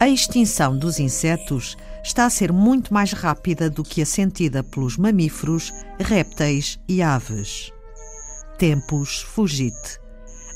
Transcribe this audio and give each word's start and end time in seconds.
A 0.00 0.08
extinção 0.08 0.76
dos 0.76 0.98
insetos 0.98 1.76
está 2.02 2.26
a 2.26 2.30
ser 2.30 2.52
muito 2.52 2.92
mais 2.92 3.12
rápida 3.12 3.70
do 3.70 3.84
que 3.84 4.02
a 4.02 4.06
sentida 4.06 4.64
pelos 4.64 4.96
mamíferos, 4.96 5.72
répteis 6.00 6.80
e 6.88 7.02
aves. 7.02 7.72
Tempos 8.58 9.22
fugite. 9.22 10.00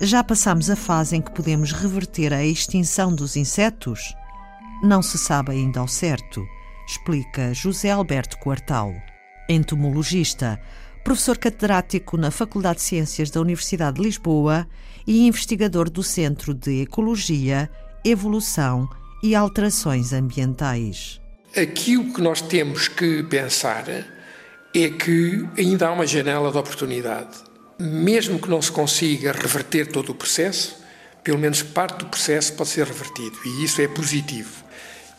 Já 0.01 0.25
passamos 0.25 0.69
a 0.69 0.75
fase 0.75 1.17
em 1.17 1.23
que 1.23 1.31
podemos 1.31 1.71
reverter 1.71 2.33
a 2.33 2.45
extinção 2.45 3.15
dos 3.15 3.37
insetos? 3.37 4.13
Não 4.83 5.03
se 5.03 5.17
sabe 5.17 5.53
ainda 5.53 5.79
ao 5.79 5.87
certo, 5.87 6.45
explica 6.89 7.55
José 7.55 7.91
Alberto 7.93 8.37
Quartal, 8.39 8.93
entomologista, 9.49 10.61
professor 11.05 11.39
catedrático 11.39 12.17
na 12.17 12.31
Faculdade 12.31 12.77
de 12.77 12.85
Ciências 12.85 13.31
da 13.31 13.41
Universidade 13.41 13.97
de 13.97 14.03
Lisboa 14.03 14.67
e 15.07 15.27
investigador 15.27 15.89
do 15.89 16.03
Centro 16.03 16.55
de 16.55 16.83
Ecologia, 16.83 17.71
Evolução 18.05 18.89
e 19.23 19.35
Alterações 19.35 20.13
Ambientais. 20.13 21.21
Aquilo 21.57 22.13
que 22.13 22.21
nós 22.21 22.41
temos 22.41 22.89
que 22.89 23.23
pensar 23.25 23.85
é 23.89 24.89
que 24.89 25.49
ainda 25.59 25.89
há 25.89 25.93
uma 25.93 26.07
janela 26.07 26.53
de 26.53 26.59
oportunidade. 26.59 27.39
Mesmo 27.79 28.39
que 28.39 28.49
não 28.49 28.63
se 28.63 28.71
consiga 28.71 29.33
reverter 29.33 29.87
todo 29.87 30.11
o 30.11 30.15
processo, 30.15 30.77
pelo 31.25 31.39
menos 31.39 31.63
parte 31.63 31.99
do 31.99 32.07
processo 32.07 32.53
pode 32.53 32.71
ser 32.71 32.87
revertido 32.87 33.37
e 33.45 33.65
isso 33.65 33.81
é 33.81 33.89
positivo. 33.89 34.65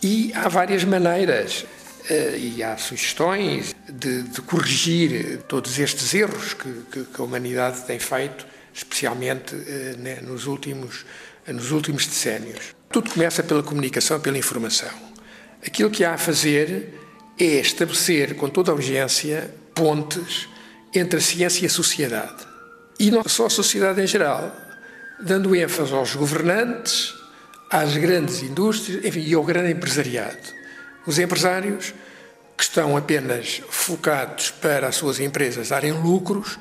E 0.02 0.32
há 0.34 0.48
várias 0.48 0.84
maneiras 0.84 1.66
e 2.10 2.64
há 2.64 2.78
sugestões 2.78 3.76
de, 3.88 4.24
de 4.24 4.42
corrigir 4.42 5.40
todos 5.48 5.78
estes 5.78 6.14
erros 6.14 6.54
que, 6.54 6.72
que, 6.92 7.04
que, 7.06 7.22
a 7.22 7.24
humanidade 7.24 7.82
tem 7.82 8.00
feito, 8.00 8.46
especialmente 8.74 9.56
eh, 9.56 9.96
né, 9.98 10.20
nos, 10.22 10.46
últimos, 10.48 11.06
nos 11.48 11.72
últimos 11.72 12.06
decénios. 12.06 12.76
Tudo 12.90 13.12
começa 13.12 13.44
pela 13.44 13.62
comunicação, 13.62 14.20
pela 14.20 14.38
informação. 14.38 14.90
Aquilo 15.66 15.90
que 15.90 16.04
há 16.04 16.16
a 16.16 16.18
fazer 16.18 17.00
é 17.40 17.60
estabelecer 17.60 18.36
com 18.36 18.50
toda 18.50 18.72
a 18.72 18.76
urgência 18.76 19.54
pontes 19.74 20.48
entre 20.94 21.20
a 21.20 21.22
ciência 21.22 21.64
e 21.64 21.68
a 21.68 21.70
sociedade. 21.70 22.48
E 23.00 23.10
não 23.10 23.24
só 23.26 23.46
a 23.46 23.50
sociedade 23.50 24.02
em 24.02 24.08
geral, 24.08 24.56
dando 25.20 25.56
ênfase 25.56 25.94
aos 25.94 26.16
governantes, 26.16 27.14
às 27.70 27.96
grandes 27.96 28.44
indústrias 28.44 29.06
enfim, 29.06 29.22
e 29.22 29.34
ao 29.34 29.44
grande 29.44 29.72
empresariado. 29.72 30.61
Os 31.06 31.18
empresários 31.20 31.94
que 32.58 32.64
estão 32.64 32.96
apenas 32.96 33.62
focados 33.70 34.52
para 34.52 34.88
as 34.88 34.96
suas 34.96 35.20
empresas 35.20 35.70
darem 35.70 35.94
lucros 35.94 36.60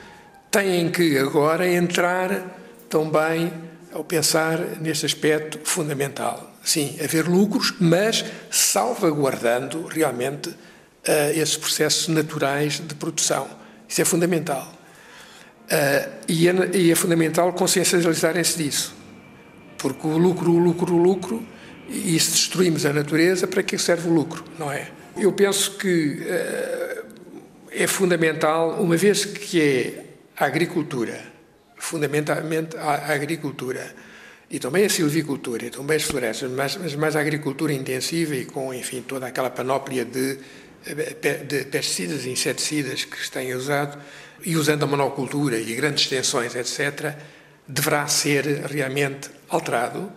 têm 0.51 0.91
que 0.91 1.19
agora 1.19 1.69
entrar 1.69 2.59
também 2.89 3.53
ao 3.93 4.05
pensar 4.05 4.59
neste 4.81 5.07
aspecto 5.07 5.61
fundamental. 5.65 6.51
Sim, 6.63 6.97
haver 7.03 7.27
lucros, 7.27 7.75
mas 7.81 8.25
salvaguardando 8.51 9.87
realmente 9.87 10.51
uh, 10.51 10.57
esses 11.35 11.57
processos 11.57 12.09
naturais 12.09 12.81
de 12.81 12.95
produção. 12.95 13.49
Isso 13.89 14.03
é 14.03 14.05
fundamental. 14.05 14.73
Uh, 15.67 16.11
e, 16.29 16.49
é, 16.49 16.77
e, 16.77 16.91
é, 16.91 16.95
fundamental 16.95 17.53
consciencializarem-se 17.53 18.59
disso. 18.59 18.95
Porque 19.79 20.07
o 20.07 20.19
lucro, 20.19 20.51
o 20.51 20.59
lucro, 20.59 20.95
o 20.95 20.99
lucro, 20.99 21.47
e 21.91 22.19
se 22.21 22.31
destruímos 22.31 22.87
a 22.87 22.93
natureza, 22.93 23.47
para 23.47 23.63
que 23.63 23.77
serve 23.77 24.09
o 24.09 24.13
lucro, 24.13 24.45
não 24.59 24.71
é? 24.71 24.89
Eu 25.17 25.33
penso 25.33 25.73
que 25.77 26.21
uh, 26.23 27.05
é 27.73 27.87
fundamental, 27.87 28.81
uma 28.81 28.97
vez 28.97 29.25
que 29.25 29.61
é 29.61 30.05
a 30.37 30.47
agricultura, 30.47 31.21
fundamentalmente 31.77 32.77
a 32.77 33.13
agricultura, 33.13 33.95
e 34.49 34.59
também 34.59 34.85
a 34.85 34.89
silvicultura, 34.89 35.67
e 35.67 35.71
também 35.71 35.97
as 35.97 36.05
florestas, 36.05 36.51
mas, 36.51 36.77
mas 36.77 36.95
mais 36.95 37.17
a 37.17 37.21
agricultura 37.21 37.73
intensiva 37.73 38.35
e 38.35 38.45
com, 38.45 38.73
enfim, 38.73 39.03
toda 39.03 39.27
aquela 39.27 39.51
panóplia 39.51 40.05
de, 40.05 40.39
de 41.47 41.65
pesticidas 41.67 42.25
e 42.25 42.31
inseticidas 42.31 43.05
que 43.05 43.17
se 43.23 43.31
têm 43.31 43.55
usado, 43.55 44.01
e 44.45 44.57
usando 44.57 44.85
a 44.85 44.87
monocultura 44.87 45.59
e 45.59 45.75
grandes 45.75 46.05
extensões, 46.05 46.55
etc., 46.55 47.15
deverá 47.67 48.07
ser 48.07 48.45
realmente 48.67 49.31
alterado 49.49 50.11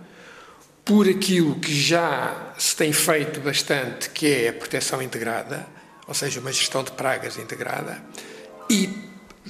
por 0.86 1.08
aquilo 1.08 1.56
que 1.56 1.74
já 1.74 2.54
se 2.58 2.76
tem 2.76 2.92
feito 2.92 3.40
bastante, 3.40 4.10
que 4.10 4.28
é 4.28 4.50
a 4.50 4.54
proteção 4.54 5.02
integrada, 5.02 5.66
ou 6.08 6.14
seja, 6.14 6.40
uma 6.40 6.52
gestão 6.52 6.84
de 6.84 6.92
pragas 6.92 7.38
integrada, 7.38 8.04
e 8.70 8.90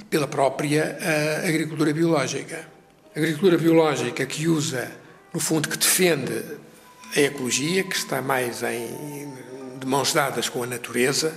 pela 0.09 0.27
própria 0.27 0.97
uh, 0.99 1.47
agricultura 1.47 1.93
biológica. 1.93 2.67
A 3.15 3.19
agricultura 3.19 3.57
biológica 3.57 4.25
que 4.25 4.47
usa, 4.47 4.91
no 5.33 5.39
fundo, 5.39 5.69
que 5.69 5.77
defende 5.77 6.33
a 7.15 7.19
ecologia, 7.19 7.83
que 7.83 7.95
está 7.95 8.21
mais 8.21 8.61
em, 8.63 9.33
de 9.79 9.87
mãos 9.87 10.13
dadas 10.13 10.49
com 10.49 10.63
a 10.63 10.67
natureza, 10.67 11.33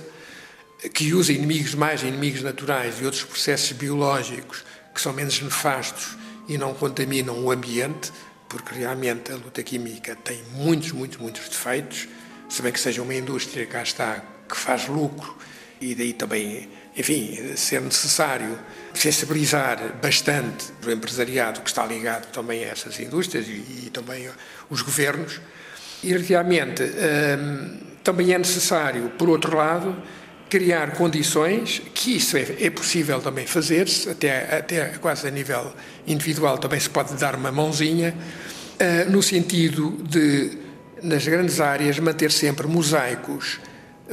que 0.93 1.13
usa 1.13 1.33
inimigos 1.33 1.73
mais 1.73 2.03
inimigos 2.03 2.41
naturais 2.43 2.99
e 3.01 3.05
outros 3.05 3.23
processos 3.23 3.71
biológicos 3.71 4.63
que 4.93 5.01
são 5.01 5.13
menos 5.13 5.39
nefastos 5.41 6.17
e 6.47 6.57
não 6.57 6.73
contaminam 6.73 7.43
o 7.43 7.51
ambiente, 7.51 8.11
porque 8.49 8.75
realmente 8.75 9.31
a 9.31 9.35
luta 9.35 9.61
química 9.63 10.15
tem 10.15 10.41
muitos, 10.53 10.91
muitos, 10.91 11.17
muitos 11.17 11.47
defeitos, 11.49 12.07
se 12.49 12.61
bem 12.61 12.71
que 12.71 12.79
seja 12.79 13.01
uma 13.01 13.13
indústria 13.13 13.65
cá 13.65 13.81
está 13.81 14.23
que 14.47 14.55
faz 14.55 14.87
lucro 14.87 15.37
e 15.79 15.93
daí 15.93 16.13
também, 16.13 16.69
enfim, 16.95 17.55
ser 17.55 17.81
necessário 17.81 18.57
sensibilizar 18.93 19.77
bastante 20.01 20.65
o 20.85 20.89
empresariado 20.89 21.61
que 21.61 21.69
está 21.69 21.85
ligado 21.85 22.31
também 22.31 22.63
a 22.63 22.69
essas 22.69 22.99
indústrias 22.99 23.47
e, 23.47 23.85
e 23.85 23.89
também 23.91 24.29
os 24.69 24.81
governos. 24.81 25.39
E 26.03 26.15
realmente 26.17 26.83
hum, 26.83 27.79
também 28.03 28.33
é 28.33 28.37
necessário, 28.37 29.09
por 29.17 29.29
outro 29.29 29.55
lado, 29.55 29.95
criar 30.49 30.91
condições, 30.91 31.81
que 31.93 32.17
isso 32.17 32.37
é, 32.37 32.55
é 32.61 32.69
possível 32.69 33.21
também 33.21 33.45
fazer-se, 33.45 34.09
até, 34.09 34.57
até 34.57 34.85
quase 34.99 35.27
a 35.27 35.31
nível 35.31 35.73
individual 36.05 36.57
também 36.57 36.79
se 36.79 36.89
pode 36.89 37.13
dar 37.15 37.35
uma 37.35 37.51
mãozinha, 37.51 38.15
uh, 38.15 39.11
no 39.11 39.21
sentido 39.21 39.91
de, 40.03 40.57
nas 41.03 41.27
grandes 41.27 41.59
áreas, 41.59 41.99
manter 41.99 42.31
sempre 42.31 42.67
mosaicos, 42.67 43.59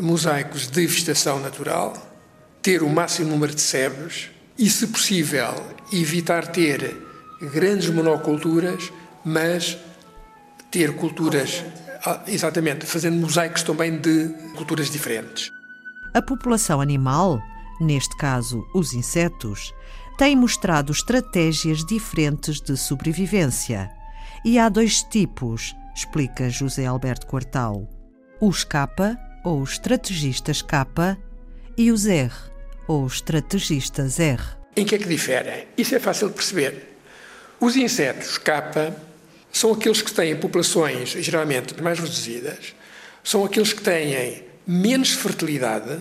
mosaicos 0.00 0.69
de 0.69 0.87
vegetação 0.87 1.39
natural, 1.41 1.94
ter 2.61 2.83
o 2.83 2.89
máximo 2.89 3.31
número 3.31 3.55
de 3.55 3.61
sebes 3.61 4.31
e, 4.59 4.69
se 4.69 4.89
possível, 4.89 5.55
evitar 5.93 6.49
ter 6.49 6.97
grandes 7.53 7.89
monoculturas, 7.91 8.93
mas 9.25 9.77
ter 10.71 10.93
culturas, 10.94 11.62
ah, 12.05 12.23
exatamente, 12.27 12.87
fazendo 12.87 13.17
mosaicos 13.17 13.62
também 13.62 13.97
de 13.97 14.28
culturas 14.56 14.91
diferentes. 14.91 15.53
A 16.14 16.22
população 16.22 16.80
animal, 16.80 17.42
neste 17.80 18.16
caso 18.16 18.64
os 18.72 18.94
insetos, 18.94 19.75
tem 20.16 20.36
mostrado 20.36 20.92
estratégias 20.92 21.84
diferentes 21.84 22.60
de 22.60 22.76
sobrevivência. 22.76 23.91
E 24.44 24.56
há 24.56 24.69
dois 24.69 25.02
tipos, 25.02 25.75
explica 25.92 26.48
José 26.48 26.86
Alberto 26.86 27.26
Quartal: 27.26 27.88
os 28.41 28.62
K, 28.62 28.88
ou 29.44 29.64
estrategistas 29.64 30.62
K, 30.62 31.19
e 31.76 31.91
os 31.91 32.06
R, 32.06 32.32
ou 32.86 33.04
estrategistas 33.08 34.20
R. 34.20 34.41
Em 34.76 34.84
que 34.84 34.94
é 34.94 34.98
que 34.98 35.08
diferem? 35.08 35.66
Isso 35.76 35.96
é 35.96 35.98
fácil 35.98 36.28
de 36.28 36.34
perceber. 36.34 36.96
Os 37.58 37.75
insetos 37.75 38.38
K 38.38 38.94
são 39.50 39.72
aqueles 39.72 40.00
que 40.00 40.12
têm 40.12 40.36
populações 40.36 41.08
geralmente 41.10 41.82
mais 41.82 41.98
reduzidas, 41.98 42.72
são 43.25 43.44
aqueles 43.44 43.72
que 43.72 43.82
têm 43.82 44.53
menos 44.66 45.10
fertilidade 45.12 45.98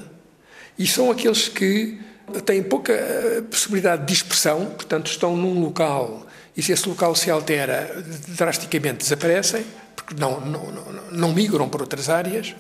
e 0.78 0.88
são 0.88 1.12
aqueles 1.12 1.48
que 1.48 2.00
têm 2.46 2.64
pouca 2.64 2.94
eh, 2.94 3.44
possibilidade 3.50 4.06
de 4.06 4.14
dispersão, 4.14 4.66
portanto, 4.68 5.08
estão 5.08 5.36
num 5.36 5.60
local 5.60 6.26
e 6.56 6.62
se 6.62 6.72
esse 6.72 6.88
local 6.88 7.16
se 7.16 7.30
altera, 7.30 8.04
drasticamente 8.30 9.00
desaparecem, 9.00 9.66
porque 9.96 10.14
não, 10.14 10.40
não, 10.40 10.72
não, 10.72 10.84
não 11.12 11.34
migram 11.34 11.68
para 11.68 11.82
outras 11.82 12.10
áreas. 12.10 12.56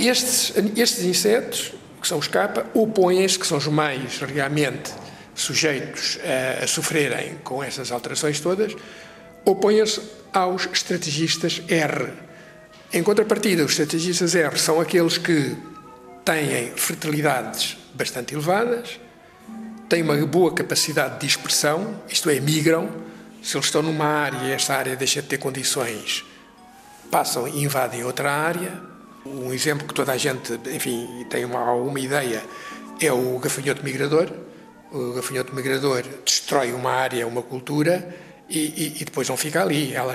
Estes, 0.00 0.52
estes 0.76 1.04
insetos, 1.04 1.72
que 2.00 2.08
são 2.08 2.18
os 2.18 2.28
capa, 2.28 2.66
opõem-se, 2.74 3.38
que 3.38 3.46
são 3.46 3.58
os 3.58 3.66
mais 3.66 4.18
realmente 4.20 4.90
sujeitos 5.34 6.18
a, 6.24 6.64
a 6.64 6.66
sofrerem 6.66 7.36
com 7.44 7.62
essas 7.62 7.92
alterações 7.92 8.40
todas, 8.40 8.74
opõem-se 9.44 10.00
aos 10.32 10.66
estrategistas 10.72 11.62
R, 11.68 12.12
em 12.94 13.02
contrapartida, 13.02 13.64
os 13.64 13.72
estrategistas 13.72 14.36
R 14.36 14.56
são 14.56 14.80
aqueles 14.80 15.18
que 15.18 15.56
têm 16.24 16.70
fertilidades 16.76 17.76
bastante 17.92 18.34
elevadas, 18.34 19.00
têm 19.88 20.00
uma 20.00 20.16
boa 20.24 20.54
capacidade 20.54 21.18
de 21.18 21.26
dispersão, 21.26 22.00
isto 22.08 22.30
é, 22.30 22.38
migram. 22.38 22.88
Se 23.42 23.56
eles 23.56 23.66
estão 23.66 23.82
numa 23.82 24.06
área 24.06 24.38
e 24.46 24.52
esta 24.52 24.76
área 24.76 24.94
deixa 24.94 25.20
de 25.20 25.26
ter 25.26 25.38
condições, 25.38 26.24
passam 27.10 27.48
e 27.48 27.64
invadem 27.64 28.04
outra 28.04 28.30
área. 28.30 28.80
Um 29.26 29.52
exemplo 29.52 29.88
que 29.88 29.92
toda 29.92 30.12
a 30.12 30.16
gente, 30.16 30.52
enfim, 30.72 31.26
tem 31.28 31.44
uma, 31.44 31.58
alguma 31.58 31.98
ideia 31.98 32.44
é 33.00 33.12
o 33.12 33.40
gafanhoto 33.40 33.82
migrador. 33.82 34.30
O 34.92 35.14
gafanhoto 35.14 35.52
migrador 35.52 36.04
destrói 36.24 36.72
uma 36.72 36.92
área, 36.92 37.26
uma 37.26 37.42
cultura, 37.42 38.14
e, 38.48 38.58
e, 38.58 38.96
e, 39.00 39.04
depois 39.04 39.28
não 39.28 39.36
fica 39.36 39.62
ali. 39.62 39.94
Ela 39.94 40.14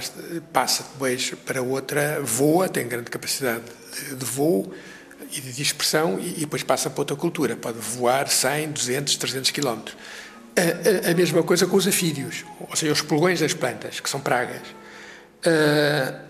passa 0.53 0.83
depois 0.93 1.33
para 1.45 1.61
outra, 1.61 2.21
voa, 2.21 2.69
tem 2.69 2.87
grande 2.87 3.09
capacidade 3.09 3.63
de, 3.93 4.15
de 4.15 4.25
voo 4.25 4.71
e 5.31 5.41
de 5.41 5.53
dispersão 5.53 6.19
e, 6.19 6.37
e, 6.37 6.39
depois 6.41 6.63
passa 6.63 6.89
para 6.89 7.01
outra 7.01 7.15
cultura. 7.15 7.55
Pode 7.55 7.79
voar 7.79 8.27
100, 8.27 8.71
200, 8.71 9.15
300 9.15 9.51
quilómetros. 9.51 9.97
A, 10.55 11.07
a, 11.07 11.11
a, 11.11 11.15
mesma 11.15 11.41
coisa 11.43 11.65
com 11.65 11.77
os 11.77 11.87
afídeos, 11.87 12.45
ou 12.59 12.75
seja, 12.75 12.91
os 12.91 13.01
pulgões 13.01 13.39
das 13.39 13.53
plantas, 13.53 13.99
que 13.99 14.09
são 14.09 14.19
pragas. 14.19 14.61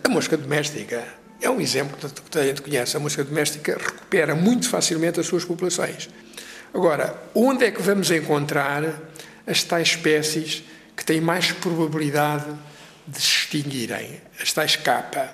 A, 0.04 0.10
mosca 0.10 0.38
doméstica 0.38 1.04
é 1.42 1.50
um 1.50 1.60
exemplo 1.60 1.98
que 2.30 2.40
a 2.40 2.44
gente 2.44 2.62
conhece. 2.62 2.96
A 2.96 3.00
mosca 3.00 3.24
doméstica 3.24 3.78
recupera 3.78 4.36
muito 4.36 4.70
facilmente 4.70 5.20
as 5.20 5.26
suas 5.26 5.44
populações. 5.44 6.10
Agora, 6.74 7.16
onde 7.34 7.66
é 7.66 7.72
que 7.72 7.82
vamos 7.82 8.12
encontrar 8.12 8.84
as 9.48 9.64
tais 9.64 9.90
espécies 9.90 10.64
que 11.00 11.06
têm 11.06 11.22
mais 11.22 11.54
probabilidade 11.54 12.54
de 13.08 13.22
se 13.22 13.28
extinguirem? 13.28 14.22
As 14.42 14.52
tais 14.52 14.76
capa. 14.76 15.34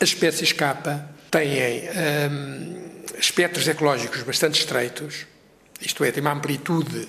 As 0.00 0.08
espécies 0.08 0.50
capa 0.50 1.06
têm 1.30 1.82
hum, 2.30 2.84
espectros 3.18 3.68
ecológicos 3.68 4.22
bastante 4.22 4.60
estreitos, 4.60 5.26
isto 5.78 6.02
é, 6.04 6.10
têm 6.10 6.22
uma 6.22 6.32
amplitude 6.32 7.06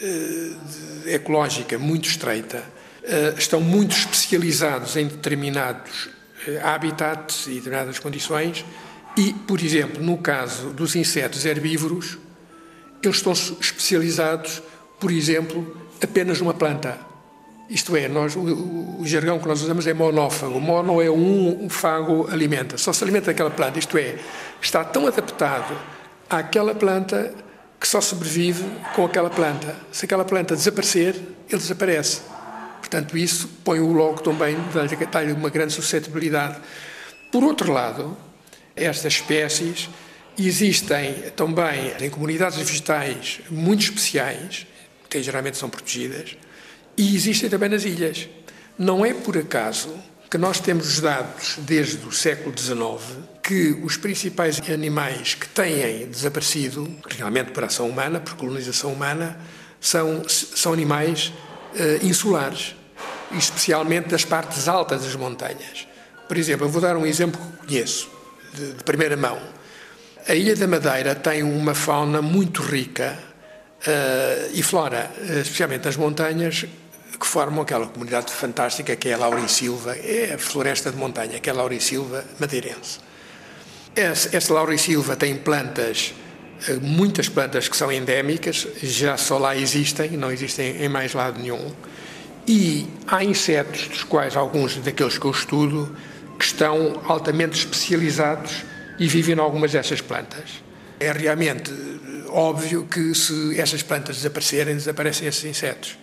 uh, 0.00 1.08
ecológica 1.08 1.76
muito 1.76 2.08
estreita, 2.08 2.58
uh, 3.02 3.36
estão 3.36 3.60
muito 3.60 3.96
especializados 3.96 4.96
em 4.96 5.08
determinados 5.08 6.06
uh, 6.46 6.64
habitats 6.64 7.48
e 7.48 7.54
determinadas 7.54 7.98
condições, 7.98 8.64
e, 9.16 9.32
por 9.32 9.60
exemplo, 9.60 10.00
no 10.00 10.18
caso 10.18 10.70
dos 10.70 10.94
insetos 10.94 11.44
herbívoros, 11.44 12.16
eles 13.02 13.16
estão 13.16 13.32
especializados, 13.32 14.62
por 15.00 15.10
exemplo, 15.10 15.88
apenas 16.00 16.40
numa 16.40 16.54
planta. 16.54 17.07
Isto 17.68 17.96
é, 17.96 18.08
nós, 18.08 18.34
o, 18.34 18.40
o, 18.40 19.02
jargão 19.04 19.38
que 19.38 19.46
nós 19.46 19.62
usamos 19.62 19.86
é 19.86 19.92
monófago. 19.92 20.58
Mono 20.58 21.02
é 21.02 21.10
um, 21.10 21.68
fago 21.68 22.26
alimenta, 22.30 22.78
só 22.78 22.92
se 22.92 23.04
alimenta 23.04 23.26
daquela 23.26 23.50
planta. 23.50 23.78
Isto 23.78 23.98
é, 23.98 24.16
está 24.60 24.84
tão 24.84 25.06
adaptado 25.06 25.76
àquela 26.30 26.74
planta 26.74 27.34
que 27.78 27.86
só 27.86 28.00
sobrevive 28.00 28.64
com 28.94 29.04
aquela 29.04 29.28
planta. 29.28 29.76
Se 29.92 30.06
aquela 30.06 30.24
planta 30.24 30.56
desaparecer, 30.56 31.14
ele 31.14 31.58
desaparece. 31.58 32.22
Portanto, 32.80 33.18
isso 33.18 33.48
põe-o 33.62 33.92
logo 33.92 34.20
também, 34.22 34.56
dá-lhe 35.12 35.32
uma 35.32 35.50
grande 35.50 35.74
suscetibilidade. 35.74 36.56
Por 37.30 37.44
outro 37.44 37.70
lado, 37.70 38.16
estas 38.74 39.12
espécies 39.14 39.90
Existem 40.40 41.14
também 41.34 41.92
em 42.00 42.08
comunidades 42.08 42.56
vegetais 42.58 43.40
muito 43.50 43.82
especiais, 43.82 44.68
que 45.10 45.20
geralmente 45.20 45.56
são 45.56 45.68
protegidas, 45.68 46.36
e 46.98 47.14
existem 47.14 47.48
também 47.48 47.68
nas 47.68 47.84
ilhas. 47.84 48.28
Não 48.76 49.06
é 49.06 49.14
por 49.14 49.38
acaso 49.38 49.88
que 50.28 50.36
nós 50.36 50.60
temos 50.60 51.00
dados 51.00 51.56
desde 51.60 52.06
o 52.06 52.12
século 52.12 52.52
XIX 52.56 53.28
que 53.42 53.70
os 53.82 53.96
principais 53.96 54.60
animais 54.70 55.34
que 55.34 55.48
têm 55.48 56.06
desaparecido, 56.06 56.86
realmente 57.08 57.52
por 57.52 57.64
ação 57.64 57.88
humana, 57.88 58.20
por 58.20 58.34
colonização 58.34 58.92
humana, 58.92 59.40
são, 59.80 60.28
são 60.28 60.74
animais 60.74 61.32
uh, 61.72 62.06
insulares, 62.06 62.76
especialmente 63.32 64.08
das 64.08 64.22
partes 64.22 64.68
altas 64.68 65.02
das 65.02 65.14
montanhas. 65.16 65.88
Por 66.26 66.36
exemplo, 66.36 66.66
eu 66.66 66.70
vou 66.70 66.82
dar 66.82 66.94
um 66.96 67.06
exemplo 67.06 67.40
que 67.40 67.68
conheço, 67.68 68.10
de, 68.52 68.72
de 68.72 68.84
primeira 68.84 69.16
mão. 69.16 69.40
A 70.28 70.34
Ilha 70.34 70.54
da 70.54 70.66
Madeira 70.66 71.14
tem 71.14 71.42
uma 71.42 71.74
fauna 71.74 72.20
muito 72.20 72.60
rica 72.60 73.18
uh, 73.80 74.50
e 74.52 74.62
flora, 74.62 75.10
uh, 75.16 75.38
especialmente 75.38 75.86
nas 75.86 75.96
montanhas, 75.96 76.66
que 77.18 77.26
formam 77.26 77.62
aquela 77.62 77.86
comunidade 77.86 78.32
fantástica 78.32 78.94
que 78.94 79.08
é 79.08 79.14
a 79.14 79.18
Laurisilva, 79.18 79.96
é 79.96 80.34
a 80.34 80.38
floresta 80.38 80.90
de 80.90 80.96
montanha, 80.96 81.40
que 81.40 81.50
é 81.50 81.52
a 81.52 81.56
Laurisilva 81.56 82.24
madeirense. 82.38 83.00
Essa, 83.96 84.36
essa 84.36 84.54
Laurisilva 84.54 85.16
tem 85.16 85.36
plantas, 85.36 86.14
uh, 86.68 86.80
muitas 86.80 87.28
plantas 87.28 87.68
que 87.68 87.76
são 87.76 87.90
endémicas, 87.90 88.66
já 88.82 89.16
só 89.16 89.38
lá 89.38 89.56
existem, 89.56 90.10
não 90.10 90.30
existem 90.30 90.82
em 90.82 90.88
mais 90.88 91.12
lado 91.12 91.40
nenhum. 91.40 91.74
E 92.46 92.86
há 93.06 93.24
insetos, 93.24 93.88
dos 93.88 94.04
quais 94.04 94.36
alguns 94.36 94.76
daqueles 94.76 95.18
que 95.18 95.24
eu 95.24 95.30
estudo, 95.30 95.94
que 96.38 96.44
estão 96.44 97.02
altamente 97.06 97.58
especializados 97.58 98.64
e 98.98 99.08
vivem 99.08 99.34
em 99.34 99.40
algumas 99.40 99.72
dessas 99.72 100.00
plantas. 100.00 100.62
É 101.00 101.12
realmente 101.12 101.72
óbvio 102.28 102.86
que 102.86 103.14
se 103.14 103.58
essas 103.60 103.82
plantas 103.82 104.16
desaparecerem, 104.16 104.74
desaparecem 104.74 105.26
esses 105.26 105.44
insetos. 105.44 105.98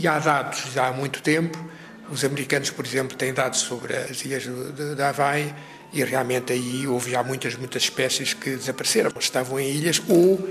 E 0.00 0.06
há 0.06 0.20
dados 0.20 0.60
já 0.72 0.86
há 0.86 0.92
muito 0.92 1.20
tempo, 1.20 1.58
os 2.08 2.24
americanos, 2.24 2.70
por 2.70 2.86
exemplo, 2.86 3.16
têm 3.16 3.34
dados 3.34 3.58
sobre 3.58 3.96
as 3.96 4.24
ilhas 4.24 4.46
da 4.96 5.08
Havaí 5.08 5.52
e 5.92 6.04
realmente 6.04 6.52
aí 6.52 6.86
houve 6.86 7.10
já 7.10 7.24
muitas, 7.24 7.56
muitas 7.56 7.82
espécies 7.82 8.32
que 8.32 8.50
desapareceram, 8.50 9.10
estavam 9.18 9.58
em 9.58 9.68
ilhas 9.68 10.00
ou, 10.08 10.48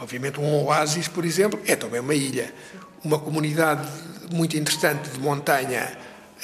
obviamente, 0.00 0.40
um 0.40 0.64
oásis, 0.64 1.06
por 1.06 1.26
exemplo, 1.26 1.60
é 1.66 1.76
também 1.76 2.00
uma 2.00 2.14
ilha. 2.14 2.50
Uma 3.04 3.18
comunidade 3.18 3.86
muito 4.32 4.56
interessante 4.56 5.10
de 5.10 5.20
montanha 5.20 5.92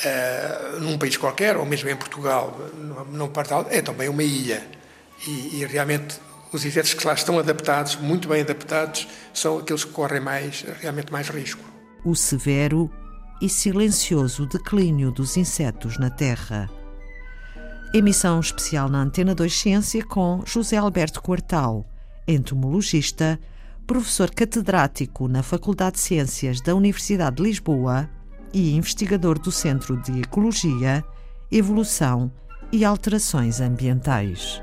uh, 0.04 0.80
num 0.80 0.98
país 0.98 1.16
qualquer, 1.16 1.56
ou 1.56 1.64
mesmo 1.64 1.88
em 1.88 1.96
Portugal, 1.96 2.60
num 3.10 3.28
Portal, 3.28 3.66
é 3.70 3.80
também 3.80 4.10
uma 4.10 4.22
ilha. 4.22 4.62
E, 5.26 5.62
e, 5.62 5.66
realmente 5.66 6.16
os 6.52 6.62
insetos 6.62 6.92
que 6.92 7.06
lá 7.06 7.14
estão 7.14 7.38
adaptados, 7.38 7.96
muito 7.96 8.28
bem 8.28 8.42
adaptados, 8.42 9.08
são 9.32 9.60
aqueles 9.60 9.82
que 9.82 9.92
correm 9.92 10.20
mais, 10.20 10.62
realmente 10.82 11.10
mais 11.10 11.30
risco. 11.30 11.73
O 12.04 12.14
severo 12.14 12.90
e 13.40 13.48
silencioso 13.48 14.46
declínio 14.46 15.10
dos 15.10 15.38
insetos 15.38 15.98
na 15.98 16.10
Terra. 16.10 16.68
Emissão 17.94 18.40
especial 18.40 18.90
na 18.90 19.00
Antena 19.00 19.34
2 19.34 19.52
Ciência 19.52 20.04
com 20.04 20.42
José 20.44 20.76
Alberto 20.76 21.22
Quartal, 21.22 21.86
entomologista, 22.28 23.40
professor 23.86 24.30
catedrático 24.30 25.28
na 25.28 25.42
Faculdade 25.42 25.96
de 25.96 26.02
Ciências 26.02 26.60
da 26.60 26.74
Universidade 26.74 27.36
de 27.36 27.42
Lisboa 27.42 28.08
e 28.52 28.74
investigador 28.74 29.38
do 29.38 29.50
Centro 29.50 29.96
de 30.02 30.20
Ecologia, 30.20 31.02
Evolução 31.50 32.30
e 32.70 32.84
Alterações 32.84 33.60
Ambientais. 33.60 34.60